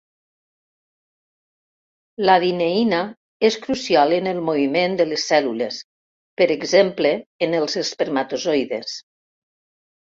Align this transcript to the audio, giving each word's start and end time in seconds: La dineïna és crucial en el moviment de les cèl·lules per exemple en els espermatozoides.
La 2.29 2.37
dineïna 2.45 3.03
és 3.51 3.59
crucial 3.67 4.17
en 4.17 4.31
el 4.33 4.41
moviment 4.49 4.99
de 5.03 5.09
les 5.13 5.29
cèl·lules 5.35 5.79
per 6.43 6.51
exemple 6.59 7.17
en 7.49 7.59
els 7.63 7.81
espermatozoides. 7.87 9.01